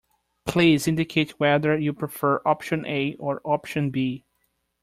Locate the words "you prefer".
1.77-2.41